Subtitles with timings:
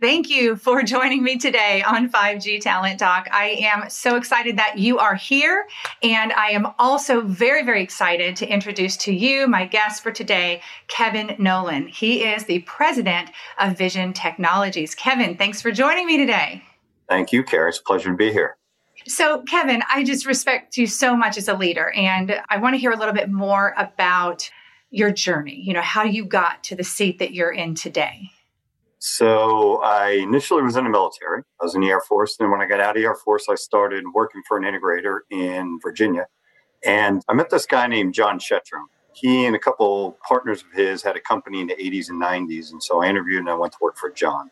[0.00, 3.28] Thank you for joining me today on 5G Talent Talk.
[3.30, 5.66] I am so excited that you are here,
[6.02, 10.62] and I am also very, very excited to introduce to you my guest for today,
[10.88, 11.86] Kevin Nolan.
[11.86, 14.94] He is the president of Vision Technologies.
[14.94, 16.62] Kevin, thanks for joining me today.
[17.08, 17.68] Thank you, Carrie.
[17.68, 18.56] It's a pleasure to be here.
[19.06, 22.78] So, Kevin, I just respect you so much as a leader, and I want to
[22.78, 24.50] hear a little bit more about
[24.90, 28.30] your journey, you know, how you got to the seat that you're in today.
[29.02, 31.42] So I initially was in the military.
[31.58, 32.36] I was in the Air Force.
[32.36, 35.20] Then when I got out of the Air Force, I started working for an integrator
[35.30, 36.26] in Virginia.
[36.84, 38.84] And I met this guy named John Shetram.
[39.14, 42.72] He and a couple partners of his had a company in the 80s and 90s.
[42.72, 44.50] And so I interviewed and I went to work for John.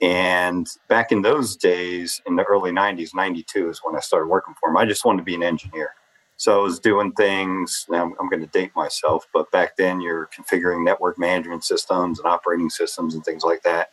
[0.00, 4.54] And back in those days, in the early 90s, 92 is when I started working
[4.60, 4.76] for him.
[4.76, 5.90] I just wanted to be an engineer.
[6.38, 10.28] So I was doing things, I'm, I'm going to date myself, but back then you're
[10.28, 13.90] configuring network management systems and operating systems and things like that.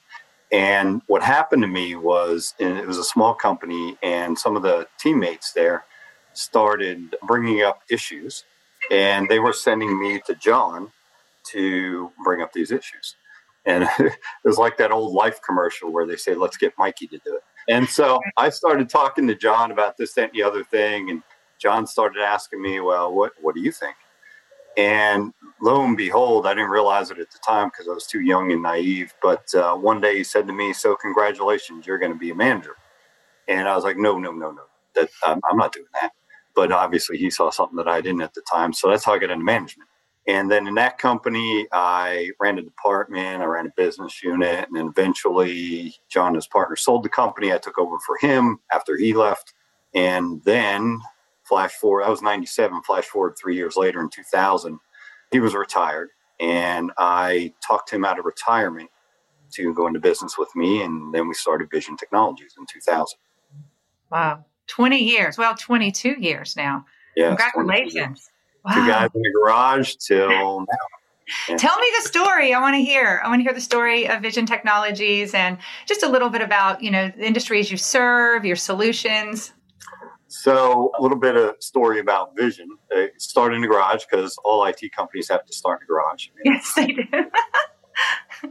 [0.52, 4.88] And what happened to me was it was a small company, and some of the
[5.00, 5.86] teammates there
[6.34, 8.44] started bringing up issues,
[8.92, 10.92] and they were sending me to John
[11.52, 13.16] to bring up these issues.
[13.66, 17.18] And it was like that old life commercial where they say, let's get Mikey to
[17.26, 17.42] do it.
[17.68, 21.10] And so I started talking to John about this, that, and the other thing.
[21.10, 21.24] And
[21.62, 23.96] John started asking me, well, what, what do you think?
[24.78, 28.22] And lo and behold, I didn't realize it at the time because I was too
[28.22, 29.14] young and naive.
[29.22, 32.36] But uh, one day he said to me, so congratulations, you're going to be a
[32.36, 32.76] manager.
[33.48, 34.64] And I was like, no, no, no, no,
[34.96, 36.12] that I'm, I'm not doing that.
[36.56, 38.74] But obviously he saw something that I didn't at the time.
[38.74, 39.90] So that's how I got into management.
[40.28, 44.76] And then in that company, I ran a department, I ran a business unit, and
[44.76, 47.54] then eventually John and his partner sold the company.
[47.54, 49.54] I took over for him after he left.
[49.94, 51.00] And then
[51.48, 52.82] Flash forward, I was 97.
[52.84, 54.80] Flash forward three years later in 2000,
[55.32, 56.10] he was retired.
[56.40, 58.90] And I talked him out of retirement
[59.54, 60.82] to go into business with me.
[60.82, 63.18] And then we started Vision Technologies in 2000.
[64.12, 64.46] Wow.
[64.68, 65.38] 20 years.
[65.38, 66.86] Well, 22 years now.
[67.16, 67.36] Yeah.
[67.36, 68.30] Congratulations.
[68.66, 68.74] Wow.
[68.74, 70.66] Two guys in the garage till now.
[71.48, 71.56] Yeah.
[71.58, 72.54] Tell me the story.
[72.54, 73.22] I want to hear.
[73.24, 75.58] I want to hear the story of Vision Technologies and
[75.88, 79.54] just a little bit about, you know, the industries you serve, your solutions.
[80.38, 82.68] So, a little bit of story about Vision.
[82.92, 86.28] It started in the garage because all IT companies have to start in the garage.
[86.44, 87.04] Yes, they do.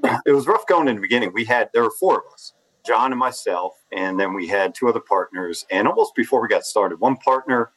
[0.26, 1.32] it was rough going in the beginning.
[1.34, 2.54] We had, there were four of us
[2.86, 5.66] John and myself, and then we had two other partners.
[5.70, 7.70] And almost before we got started, one partner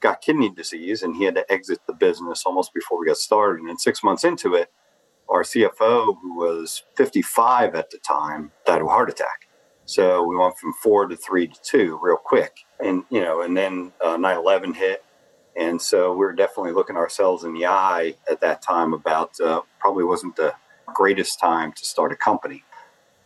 [0.00, 3.60] got kidney disease and he had to exit the business almost before we got started.
[3.60, 4.70] And then six months into it,
[5.28, 9.46] our CFO, who was 55 at the time, died of a heart attack.
[9.90, 12.60] So we went from four to three to two real quick.
[12.78, 15.04] And, you know, and then uh, 9 11 hit.
[15.56, 19.62] And so we are definitely looking ourselves in the eye at that time about uh,
[19.80, 20.54] probably wasn't the
[20.86, 22.62] greatest time to start a company.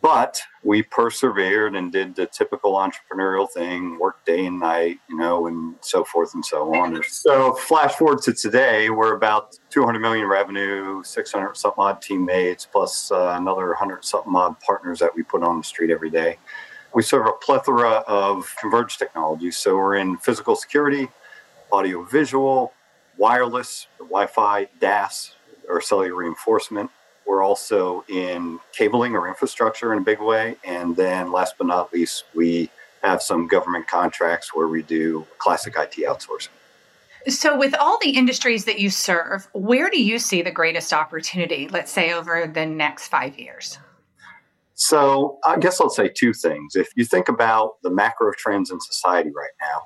[0.05, 5.47] But we persevered and did the typical entrepreneurial thing, work day and night, you know,
[5.47, 7.01] and so forth and so on.
[7.09, 13.11] So flash forward to today, we're about 200 million revenue, 600 something odd teammates, plus
[13.11, 16.37] uh, another 100 something odd partners that we put on the street every day.
[16.93, 19.57] We serve a plethora of converged technologies.
[19.57, 21.07] So we're in physical security,
[21.71, 22.73] audio visual,
[23.17, 25.33] wireless, Wi Fi, DAS,
[25.67, 26.91] or cellular reinforcement
[27.25, 30.55] we're also in cabling or infrastructure in a big way.
[30.63, 32.69] And then last but not least, we
[33.03, 36.49] have some government contracts where we do classic IT outsourcing.
[37.27, 41.67] So, with all the industries that you serve, where do you see the greatest opportunity,
[41.67, 43.79] let's say over the next five years?
[44.75, 46.75] So, I guess I'll say two things.
[46.75, 49.85] If you think about the macro trends in society right now,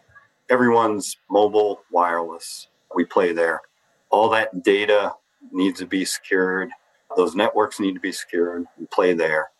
[0.49, 3.61] everyone's mobile, wireless, we play there.
[4.09, 5.13] All that data
[5.51, 6.71] needs to be secured.
[7.19, 9.51] Those networks need to be secured and play there.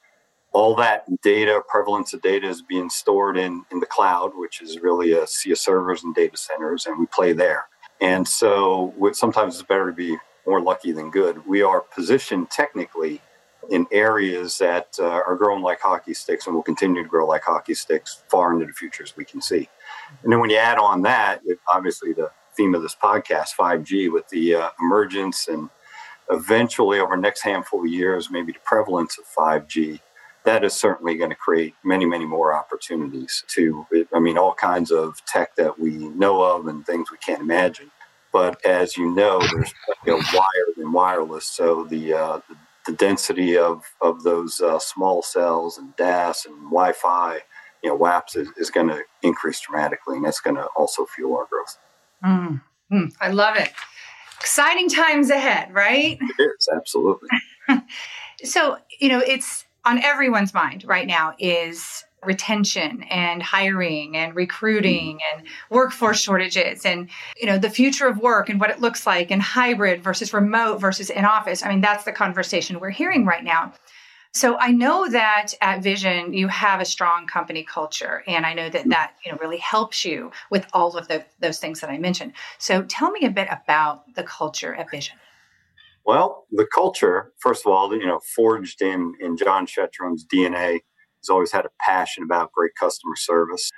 [0.53, 4.79] All that data, prevalence of data is being stored in, in the cloud, which is
[4.79, 7.65] really a sea of servers and data centers, and we play there.
[8.00, 10.15] And so sometimes it's better to be
[10.47, 11.45] more lucky than good.
[11.45, 13.21] We are positioned technically
[13.69, 17.44] in areas that uh, are growing like hockey sticks and will continue to grow like
[17.44, 19.67] hockey sticks far into the future as we can see.
[20.23, 24.29] And then when you add on that, obviously the theme of this podcast, 5G, with
[24.29, 25.69] the uh, emergence and
[26.30, 30.00] eventually over the next handful of years, maybe the prevalence of 5G,
[30.46, 34.92] that is certainly going to create many, many more opportunities to, I mean, all kinds
[34.92, 37.92] of tech that we know of and things we can't imagine.
[38.31, 39.42] But as you know,
[40.06, 41.46] there's wired and wireless.
[41.46, 42.56] So the, uh, the,
[42.86, 47.40] the density of, of those uh, small cells and DAS and Wi Fi,
[47.84, 50.18] you know, WAPs is, is going to increase dramatically.
[50.18, 51.78] And that's going to also fuel our growth.
[52.24, 52.62] Mm,
[52.92, 53.72] mm, I love it.
[54.39, 56.18] Exciting times ahead, right?
[56.21, 57.30] It is, absolutely.
[58.44, 65.18] so, you know, it's on everyone's mind right now is retention and hiring and recruiting
[65.18, 65.38] mm.
[65.38, 67.09] and workforce shortages and
[67.39, 70.80] you know the future of work and what it looks like and hybrid versus remote
[70.80, 73.71] versus in office i mean that's the conversation we're hearing right now
[74.34, 78.70] so I know that at Vision you have a strong company culture, and I know
[78.70, 78.90] that mm.
[78.92, 82.34] that you know really helps you with all of the, those things that I mentioned.
[82.58, 85.18] So tell me a bit about the culture at Vision.
[86.06, 90.80] Well, the culture, first of all, you know, forged in in John Shetron's DNA.
[91.22, 93.72] He's always had a passion about great customer service.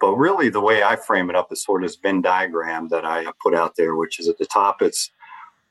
[0.00, 3.04] But really, the way I frame it up is sort of this Venn diagram that
[3.04, 5.10] I put out there, which is at the top, it's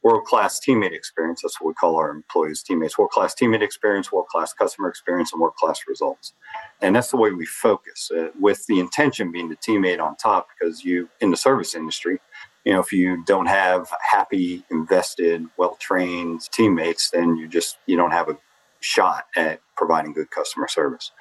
[0.06, 1.42] world class teammate experience.
[1.42, 5.34] That's what we call our employees teammates world class teammate experience, world class customer experience,
[5.34, 6.34] and world class results.
[6.80, 10.48] And that's the way we focus, uh, with the intention being the teammate on top,
[10.54, 12.20] because you, in the service industry,
[12.64, 17.98] you know, if you don't have happy, invested, well trained teammates, then you just you
[17.98, 18.38] don't have a
[18.82, 21.12] shot at providing good customer service.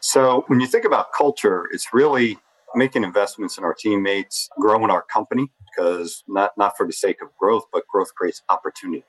[0.00, 2.36] So when you think about culture, it's really
[2.74, 7.28] making investments in our teammates, growing our company, because not not for the sake of
[7.38, 9.04] growth, but growth creates opportunity.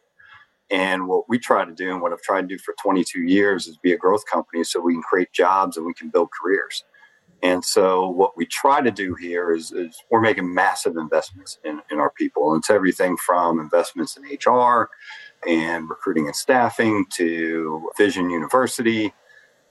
[0.72, 3.68] And what we try to do, and what I've tried to do for 22 years,
[3.68, 6.84] is be a growth company so we can create jobs and we can build careers.
[7.44, 11.82] And so, what we try to do here is, is we're making massive investments in,
[11.92, 12.52] in our people.
[12.54, 14.90] And it's everything from investments in HR
[15.48, 19.14] and recruiting and staffing to Vision University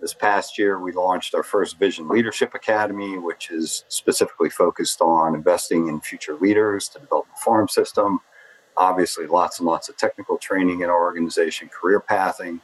[0.05, 5.35] this past year, we launched our first Vision Leadership Academy, which is specifically focused on
[5.35, 8.21] investing in future leaders to develop a farm system.
[8.77, 12.61] Obviously, lots and lots of technical training in our organization, career pathing.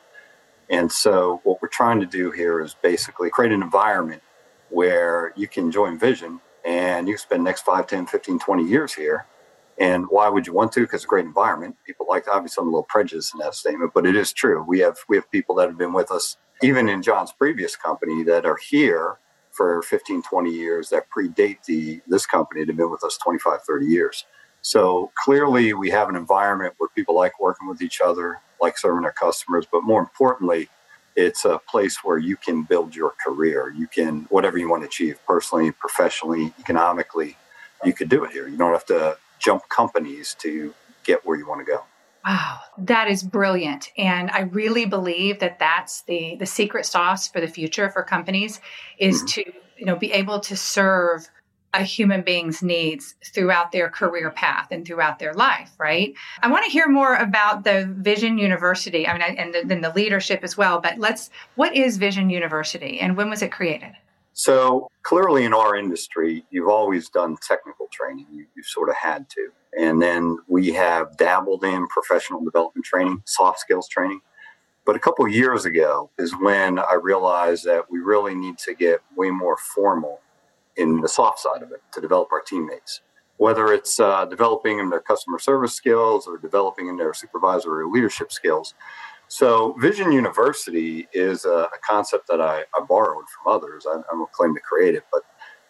[0.68, 4.20] And so, what we're trying to do here is basically create an environment
[4.68, 9.24] where you can join Vision and you spend next 5, 10, 15, 20 years here.
[9.78, 10.80] And why would you want to?
[10.80, 11.76] Because it's a great environment.
[11.86, 14.62] People like obviously I'm a little prejudice in that statement, but it is true.
[14.62, 18.22] We have we have people that have been with us even in John's previous company
[18.24, 19.18] that are here
[19.52, 23.62] for 15, 20 years that predate the this company that have been with us 25,
[23.62, 24.24] 30 years.
[24.62, 29.02] So clearly we have an environment where people like working with each other, like serving
[29.02, 30.68] their customers, but more importantly,
[31.16, 33.74] it's a place where you can build your career.
[33.76, 37.36] You can whatever you want to achieve personally, professionally, economically,
[37.84, 38.48] you could do it here.
[38.48, 40.74] You don't have to jump companies to
[41.04, 41.84] get where you want to go.
[42.24, 43.90] Wow, that is brilliant.
[43.96, 48.60] And I really believe that that's the the secret sauce for the future for companies
[48.98, 49.26] is mm-hmm.
[49.26, 51.28] to, you know, be able to serve
[51.72, 56.14] a human being's needs throughout their career path and throughout their life, right?
[56.42, 59.06] I want to hear more about the Vision University.
[59.06, 60.80] I mean, and then the leadership as well.
[60.80, 63.92] But let's, what is Vision University and when was it created?
[64.32, 68.26] So clearly, in our industry, you've always done technical training.
[68.32, 69.50] You, you sort of had to.
[69.78, 74.20] And then we have dabbled in professional development training, soft skills training.
[74.84, 79.00] But a couple years ago is when I realized that we really need to get
[79.16, 80.20] way more formal
[80.76, 83.02] in the soft side of it to develop our teammates.
[83.36, 88.32] Whether it's uh, developing in their customer service skills or developing in their supervisory leadership
[88.32, 88.74] skills.
[89.28, 93.86] So, Vision University is a, a concept that I, I, borrowed from others.
[93.88, 95.22] I, I don't claim to create it, but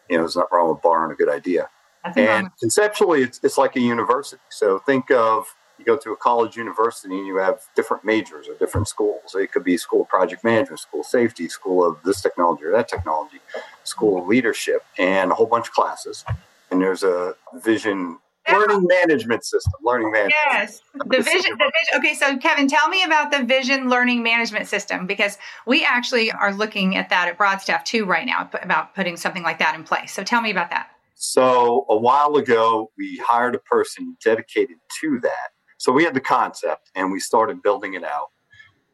[0.09, 1.69] you know, it's not wrong with borrowing a good idea
[2.16, 4.42] and conceptually, it's, it's like a university.
[4.49, 5.47] So think of
[5.80, 9.35] you go to a college university and you have different majors or different schools.
[9.35, 12.73] It could be school of project management, school of safety, school of this technology or
[12.73, 13.40] that technology,
[13.85, 16.25] school of leadership, and a whole bunch of classes.
[16.71, 18.19] And there's a vision
[18.50, 23.04] learning management system learning management yes the vision, the vision okay so kevin tell me
[23.04, 27.85] about the vision learning management system because we actually are looking at that at broadstaff
[27.85, 30.90] too right now about putting something like that in place so tell me about that
[31.23, 35.50] so a while ago, we hired a person dedicated to that.
[35.77, 38.31] So we had the concept and we started building it out.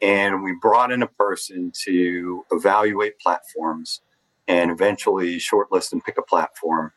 [0.03, 4.01] And we brought in a person to evaluate platforms
[4.49, 6.91] and eventually shortlist and pick a platform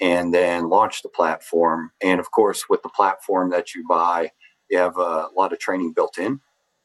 [0.00, 1.92] and then launch the platform.
[2.02, 4.32] And of course, with the platform that you buy,
[4.68, 6.40] you have a lot of training built in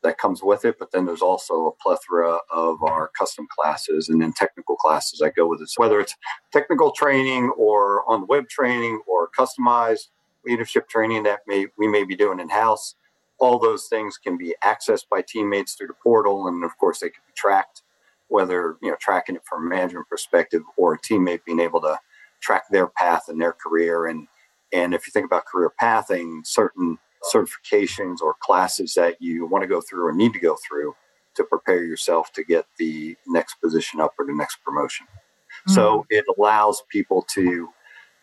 [0.07, 0.79] that comes with it.
[0.79, 5.35] But then there's also a plethora of our custom classes and then technical classes that
[5.35, 5.69] go with it.
[5.69, 6.15] So whether it's
[6.51, 10.07] technical training or on the web training or customized
[10.45, 12.95] leadership training that may we may be doing in house,
[13.37, 16.47] all those things can be accessed by teammates through the portal.
[16.47, 17.83] And of course, they can be tracked,
[18.29, 21.99] whether, you know, tracking it from a management perspective or a teammate being able to
[22.39, 24.07] track their path and their career.
[24.07, 24.27] And,
[24.71, 26.97] and if you think about career pathing, certain
[27.33, 30.95] certifications or classes that you want to go through or need to go through
[31.35, 35.05] to prepare yourself to get the next position up or the next promotion.
[35.07, 35.73] Mm-hmm.
[35.73, 37.69] So it allows people to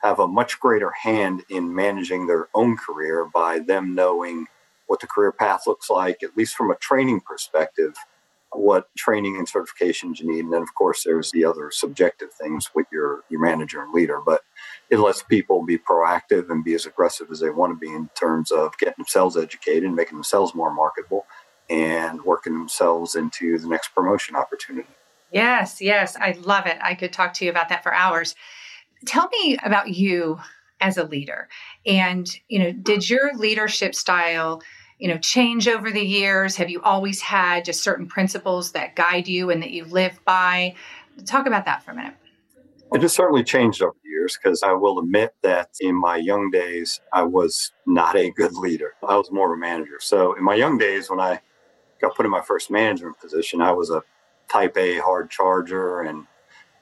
[0.02, 4.46] have a much greater hand in managing their own career by them knowing
[4.86, 7.94] what the career path looks like, at least from a training perspective,
[8.52, 10.44] what training and certifications you need.
[10.44, 14.20] And then, of course, there's the other subjective things with your, your manager and leader.
[14.24, 14.42] But
[14.90, 18.08] it lets people be proactive and be as aggressive as they want to be in
[18.14, 21.26] terms of getting themselves educated and making themselves more marketable
[21.70, 24.88] and working themselves into the next promotion opportunity.
[25.32, 26.78] Yes, yes, I love it.
[26.80, 28.34] I could talk to you about that for hours.
[29.06, 30.38] Tell me about you
[30.80, 31.48] as a leader.
[31.86, 34.62] And, you know, did your leadership style,
[34.98, 36.56] you know, change over the years?
[36.56, 40.74] Have you always had just certain principles that guide you and that you live by?
[41.24, 42.14] Talk about that for a minute.
[42.92, 47.00] It has certainly changed over years because I will admit that in my young days,
[47.12, 48.94] I was not a good leader.
[49.06, 49.98] I was more of a manager.
[50.00, 51.40] So in my young days, when I
[52.00, 54.02] got put in my first management position, I was a
[54.48, 56.26] type A hard charger and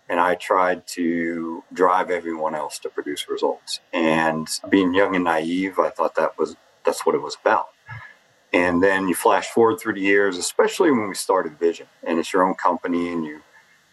[0.09, 3.81] and I tried to drive everyone else to produce results.
[3.95, 7.69] And being young and naive, I thought that was that's what it was about.
[8.53, 12.33] And then you flash forward through the years, especially when we started Vision, and it's
[12.33, 13.41] your own company, and you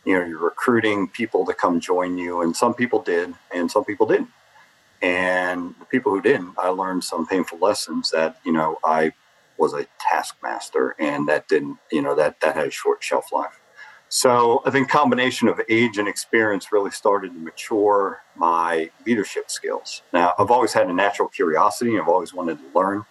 [0.06, 3.86] you know you're recruiting people to come join you, and some people did, and some
[3.86, 4.30] people didn't.
[5.02, 9.14] And the people who didn't, I learned some painful lessons that you know I
[9.58, 13.60] was a taskmaster, and that didn't you know that that had a short shelf life.
[14.10, 20.02] So I think combination of age and experience really started to mature my leadership skills.
[20.12, 22.00] Now I've always had a natural curiosity.
[22.00, 23.06] I've always wanted to learn,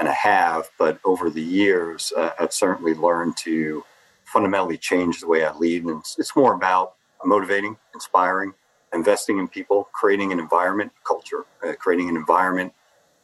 [0.00, 0.70] and I have.
[0.78, 3.84] But over the years, uh, I've certainly learned to
[4.32, 6.94] fundamentally change the way I lead, and it's, it's more about
[7.24, 8.54] motivating, inspiring,
[8.94, 12.72] investing in people, creating an environment, culture, uh, creating an environment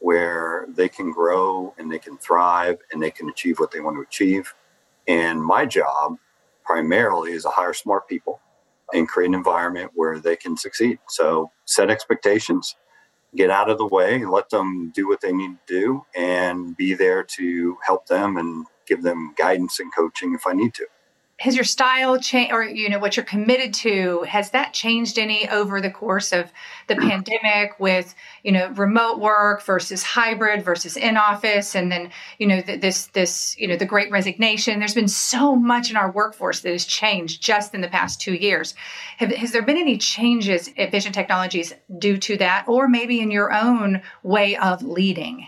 [0.00, 3.96] where they can grow and they can thrive and they can achieve what they want
[3.96, 4.54] to achieve.
[5.08, 6.16] And my job
[6.64, 8.40] primarily is to hire smart people
[8.92, 10.98] and create an environment where they can succeed.
[11.08, 12.76] So set expectations,
[13.34, 16.94] get out of the way, let them do what they need to do, and be
[16.94, 20.86] there to help them and give them guidance and coaching if I need to
[21.38, 25.48] has your style changed or you know what you're committed to has that changed any
[25.50, 26.50] over the course of
[26.86, 32.46] the pandemic with you know remote work versus hybrid versus in office and then you
[32.46, 36.60] know this this you know the great resignation there's been so much in our workforce
[36.60, 38.74] that has changed just in the past two years.
[39.18, 43.30] Have, has there been any changes at vision technologies due to that or maybe in
[43.30, 45.46] your own way of leading?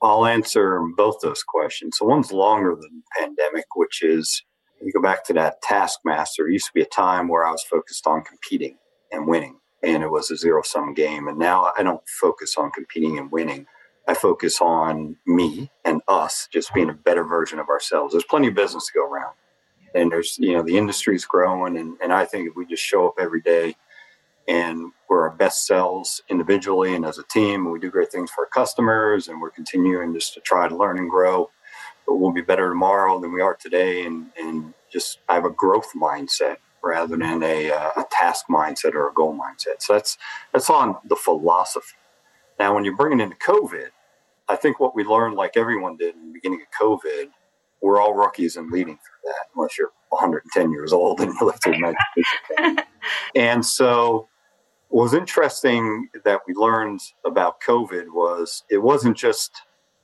[0.00, 1.96] I'll answer both those questions.
[1.98, 4.44] So one's longer than pandemic, which is
[4.82, 7.62] you go back to that taskmaster, it used to be a time where I was
[7.62, 8.76] focused on competing
[9.12, 11.28] and winning, and it was a zero sum game.
[11.28, 13.66] And now I don't focus on competing and winning.
[14.06, 18.12] I focus on me and us just being a better version of ourselves.
[18.12, 19.34] There's plenty of business to go around.
[19.94, 21.76] And there's, you know, the industry's growing.
[21.76, 23.74] And, and I think if we just show up every day
[24.46, 28.30] and we're our best selves individually and as a team, and we do great things
[28.30, 31.50] for our customers, and we're continuing just to try to learn and grow,
[32.16, 34.04] we'll be better tomorrow than we are today.
[34.04, 38.94] And, and just I have a growth mindset rather than a, uh, a task mindset
[38.94, 39.80] or a goal mindset.
[39.80, 40.16] So that's
[40.52, 41.96] that's on the philosophy.
[42.58, 43.88] Now, when you bring it into COVID,
[44.48, 47.28] I think what we learned, like everyone did in the beginning of COVID,
[47.80, 51.60] we're all rookies and leading through that, unless you're 110 years old and you live
[51.62, 52.84] through medication.
[53.34, 54.28] and so,
[54.88, 59.52] what was interesting that we learned about COVID was it wasn't just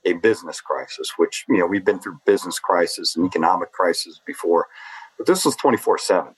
[0.04, 4.66] a business crisis, which, you know, we've been through business crisis and economic crisis before,
[5.16, 6.34] but this was 24 7.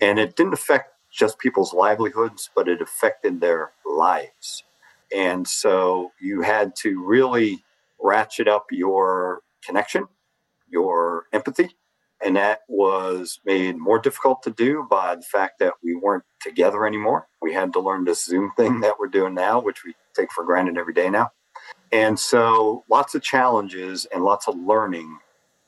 [0.00, 4.64] And it didn't affect just people's livelihoods, but it affected their lives.
[5.14, 7.62] And so you had to really
[8.00, 10.08] ratchet up your connection,
[10.68, 11.76] your empathy.
[12.24, 16.86] And that was made more difficult to do by the fact that we weren't together
[16.86, 17.26] anymore.
[17.40, 20.44] We had to learn this Zoom thing that we're doing now, which we take for
[20.44, 21.32] granted every day now.
[21.92, 25.18] And so lots of challenges and lots of learning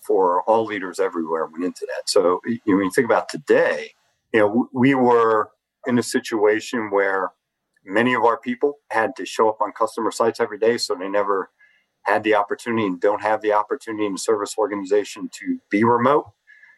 [0.00, 2.08] for all leaders everywhere went into that.
[2.08, 3.90] So you know, when you think about today,
[4.32, 5.50] you know, we were
[5.86, 7.32] in a situation where
[7.84, 11.08] many of our people had to show up on customer sites every day, so they
[11.08, 11.50] never
[12.02, 16.26] had the opportunity and don't have the opportunity in service organization to be remote.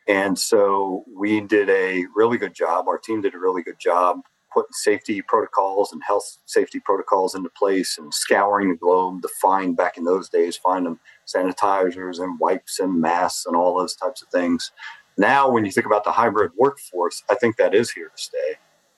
[0.08, 2.86] And so we did a really good job.
[2.88, 4.20] Our team did a really good job
[4.56, 9.76] putting safety protocols and health safety protocols into place and scouring the globe to find
[9.76, 14.22] back in those days, find them sanitizers and wipes and masks and all those types
[14.22, 14.72] of things.
[15.18, 18.54] Now, when you think about the hybrid workforce, I think that is here to stay.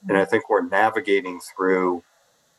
[0.08, 2.04] And I think we're navigating through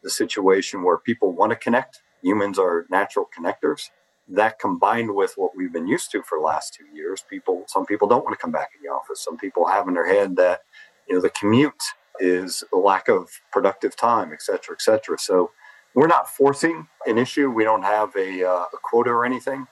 [0.03, 2.01] the situation where people want to connect.
[2.21, 3.91] Humans are natural connectors.
[4.27, 7.85] That combined with what we've been used to for the last two years, people, some
[7.85, 9.23] people don't want to come back in the office.
[9.23, 10.63] Some people have in their head that,
[11.07, 11.81] you know, the commute
[12.19, 15.17] is lack of productive time, et cetera, et cetera.
[15.17, 15.51] So
[15.95, 17.49] we're not forcing an issue.
[17.49, 19.67] We don't have a, uh, a quota or anything.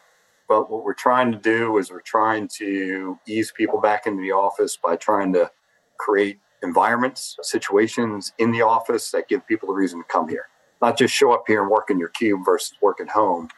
[0.48, 4.32] But what we're trying to do is we're trying to ease people back into the
[4.32, 5.52] office by trying to
[6.00, 10.46] create environments, situations in the office that give people a reason to come here.
[10.82, 13.50] Not just show up here and work in your cube versus work at home.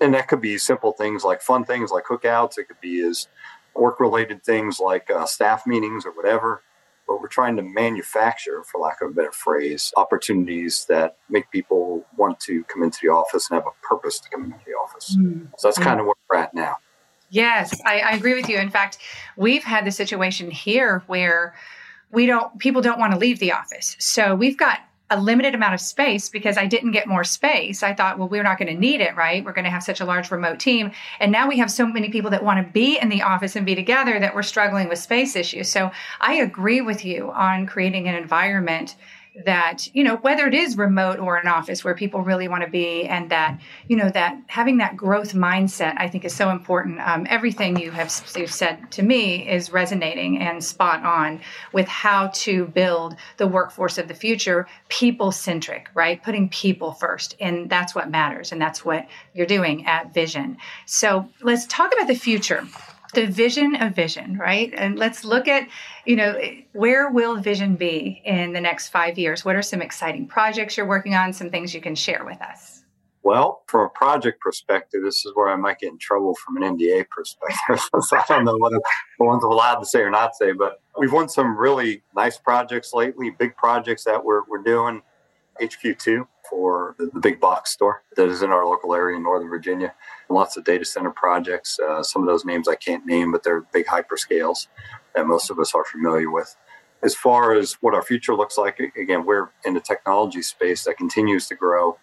[0.00, 2.58] And that could be simple things like fun things like cookouts.
[2.58, 3.28] It could be as
[3.74, 6.62] work related things like uh, staff meetings or whatever.
[7.12, 12.06] But we're trying to manufacture, for lack of a better phrase, opportunities that make people
[12.16, 15.14] want to come into the office and have a purpose to come into the office.
[15.14, 15.50] Mm.
[15.58, 15.82] So that's mm.
[15.82, 16.78] kind of where we're at now.
[17.28, 18.56] Yes, I, I agree with you.
[18.56, 18.96] In fact,
[19.36, 21.54] we've had the situation here where
[22.10, 23.94] we don't people don't want to leave the office.
[23.98, 24.78] So we've got
[25.12, 27.82] a limited amount of space because I didn't get more space.
[27.82, 29.44] I thought, well, we're not going to need it, right?
[29.44, 30.90] We're going to have such a large remote team.
[31.20, 33.66] And now we have so many people that want to be in the office and
[33.66, 35.68] be together that we're struggling with space issues.
[35.68, 35.90] So
[36.20, 38.96] I agree with you on creating an environment
[39.44, 42.68] that you know whether it is remote or an office where people really want to
[42.68, 43.58] be and that
[43.88, 47.00] you know that having that growth mindset i think is so important.
[47.00, 51.40] Um, everything you have said to me is resonating and spot on
[51.72, 56.22] with how to build the workforce of the future people centric right?
[56.22, 60.56] Putting people first and that's what matters and that's what you're doing at vision.
[60.86, 62.66] So let's talk about the future
[63.14, 64.72] the vision of vision, right?
[64.76, 65.68] And let's look at,
[66.06, 66.40] you know,
[66.72, 69.44] where will vision be in the next five years?
[69.44, 71.32] What are some exciting projects you're working on?
[71.32, 72.84] Some things you can share with us?
[73.24, 76.76] Well, from a project perspective, this is where I might get in trouble from an
[76.76, 77.78] NDA perspective.
[78.00, 80.80] so I don't know what the ones I'm allowed to say or not say, but
[80.98, 85.02] we've won some really nice projects lately, big projects that we're, we're doing.
[85.60, 89.48] HQ2 for the, the, big box store that is in our local area in Northern
[89.48, 89.94] Virginia.
[90.32, 91.78] Lots of data center projects.
[91.78, 94.68] Uh, some of those names I can't name, but they're big hyperscales
[95.14, 96.56] that most of us are familiar with.
[97.02, 100.96] As far as what our future looks like, again, we're in the technology space that
[100.96, 101.98] continues to grow.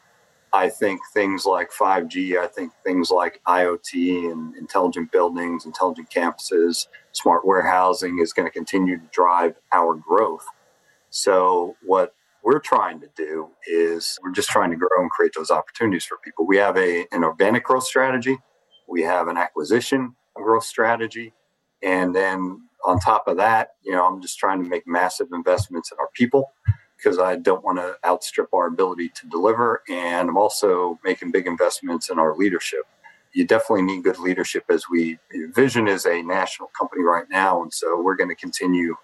[0.52, 6.88] I think things like 5G, I think things like IoT and intelligent buildings, intelligent campuses,
[7.12, 10.46] smart warehousing is going to continue to drive our growth.
[11.12, 15.52] So, what we're trying to do is we're just trying to grow and create those
[15.52, 16.48] opportunities for people.
[16.48, 18.38] We have a an organic growth strategy,
[18.88, 21.34] we have an acquisition growth strategy,
[21.84, 25.92] and then on top of that, you know, I'm just trying to make massive investments
[25.92, 26.54] in our people
[26.98, 31.48] because I don't want to outstrip our ability to deliver, and I'm also making big
[31.48, 32.82] investments in our leadership.
[33.34, 35.20] You definitely need good leadership as we
[35.54, 38.96] Vision is a national company right now, and so we're going to continue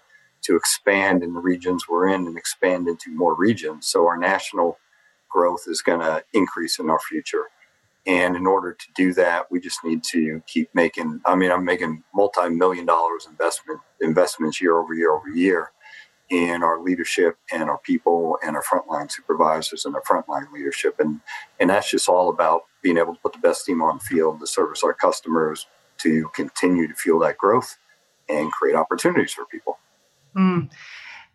[0.46, 3.86] to expand in the regions we're in and expand into more regions.
[3.86, 4.78] So our national
[5.28, 7.44] growth is going to increase in our future.
[8.06, 11.20] And in order to do that, we just need to keep making.
[11.26, 15.72] I mean, I'm making multi-million dollars investment investments year over year over year
[16.30, 21.00] in our leadership and our people and our frontline supervisors and our frontline leadership.
[21.00, 21.20] And
[21.58, 24.46] and that's just all about being able to put the best team on field to
[24.46, 25.66] service our customers,
[25.98, 27.76] to continue to fuel that growth
[28.28, 29.78] and create opportunities for people.
[30.36, 30.70] Mm.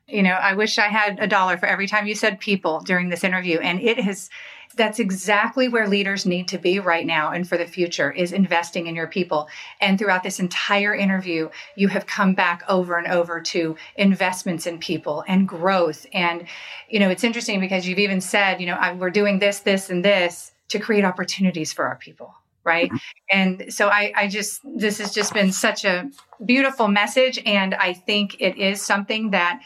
[0.07, 3.09] You know, I wish I had a dollar for every time you said people during
[3.09, 3.59] this interview.
[3.59, 4.29] And it has,
[4.75, 8.87] that's exactly where leaders need to be right now and for the future is investing
[8.87, 9.47] in your people.
[9.79, 14.79] And throughout this entire interview, you have come back over and over to investments in
[14.79, 16.05] people and growth.
[16.11, 16.45] And,
[16.89, 19.89] you know, it's interesting because you've even said, you know, I, we're doing this, this,
[19.89, 22.91] and this to create opportunities for our people right?
[22.91, 23.38] Mm-hmm.
[23.39, 26.10] and so I, I just this has just been such a
[26.45, 29.62] beautiful message and i think it is something that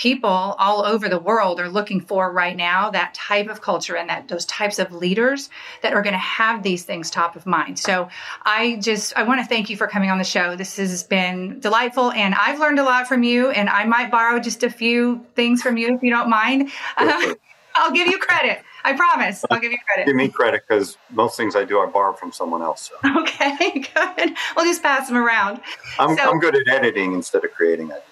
[0.00, 4.08] people all over the world are looking for right now that type of culture and
[4.08, 5.50] that those types of leaders
[5.82, 7.78] that are going to have these things top of mind.
[7.78, 8.08] So
[8.46, 10.56] i just i want to thank you for coming on the show.
[10.56, 14.40] This has been delightful and i've learned a lot from you and i might borrow
[14.40, 16.70] just a few things from you if you don't mind.
[16.96, 19.44] I'll give you credit I promise.
[19.50, 20.06] I'll give you credit.
[20.06, 22.90] Give me credit because most things I do I borrow from someone else.
[22.90, 23.10] So.
[23.20, 24.34] Okay, good.
[24.56, 25.60] We'll just pass them around.
[25.98, 28.04] I'm, so, I'm good at editing instead of creating it.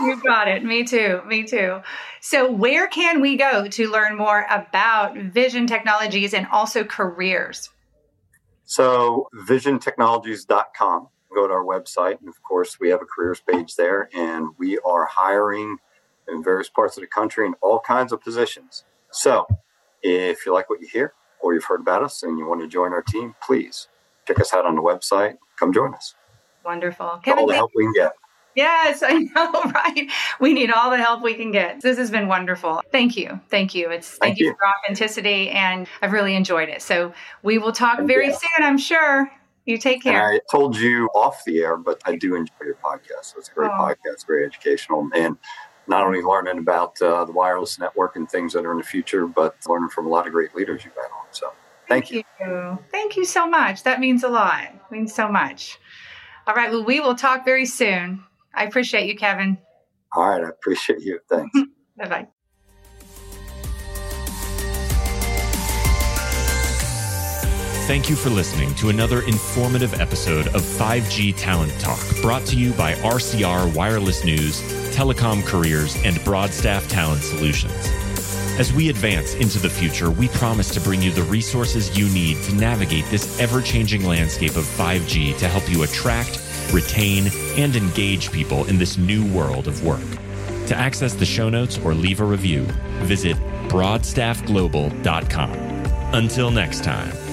[0.00, 0.64] You got it.
[0.64, 1.20] Me too.
[1.26, 1.80] Me too.
[2.20, 7.70] So, where can we go to learn more about vision technologies and also careers?
[8.64, 11.08] So, visiontechnologies.com.
[11.34, 12.20] Go to our website.
[12.20, 15.78] And of course, we have a careers page there, and we are hiring
[16.28, 18.84] in various parts of the country in all kinds of positions.
[19.10, 19.46] So
[20.04, 22.68] if you like what you hear or you've heard about us and you want to
[22.68, 23.88] join our team, please
[24.28, 25.36] check us out on the website.
[25.58, 26.14] Come join us.
[26.64, 27.20] Wonderful.
[27.24, 28.12] Kevin, all the help we can get.
[28.54, 30.08] Yes, I know, right?
[30.40, 31.80] We need all the help we can get.
[31.80, 32.82] This has been wonderful.
[32.92, 33.40] Thank you.
[33.48, 33.90] Thank you.
[33.90, 34.46] It's thank, thank you.
[34.48, 34.54] you.
[34.54, 36.80] for authenticity and I've really enjoyed it.
[36.82, 37.12] So
[37.42, 39.30] we will talk very soon, I'm sure.
[39.66, 40.12] You take care.
[40.12, 43.34] And I told you off the air, but I do enjoy your podcast.
[43.38, 43.80] It's a great oh.
[43.80, 45.38] podcast, very educational, and
[45.86, 49.26] not only learning about uh, the wireless network and things that are in the future,
[49.26, 51.26] but learning from a lot of great leaders you've had on.
[51.30, 51.52] So
[51.88, 52.46] thank, thank you.
[52.46, 52.78] you.
[52.90, 53.82] Thank you so much.
[53.82, 54.64] That means a lot.
[54.64, 55.78] It means so much.
[56.46, 56.70] All right.
[56.70, 58.22] Well, we will talk very soon.
[58.54, 59.58] I appreciate you, Kevin.
[60.12, 60.44] All right.
[60.44, 61.20] I appreciate you.
[61.28, 61.58] Thanks.
[61.96, 62.26] bye bye.
[67.86, 72.72] Thank you for listening to another informative episode of 5G Talent Talk, brought to you
[72.72, 74.62] by RCR Wireless News,
[74.94, 77.88] Telecom Careers, and Broadstaff Talent Solutions.
[78.56, 82.40] As we advance into the future, we promise to bring you the resources you need
[82.44, 86.40] to navigate this ever changing landscape of 5G to help you attract,
[86.72, 90.06] retain, and engage people in this new world of work.
[90.68, 92.62] To access the show notes or leave a review,
[93.02, 93.36] visit
[93.68, 95.52] broadstaffglobal.com.
[96.14, 97.23] Until next time.